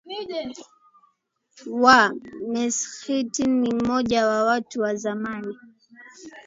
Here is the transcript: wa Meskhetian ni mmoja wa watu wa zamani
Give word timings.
wa 1.83 2.13
Meskhetian 2.47 3.59
ni 3.59 3.73
mmoja 3.73 4.27
wa 4.27 4.43
watu 4.43 4.81
wa 4.81 4.95
zamani 4.95 5.57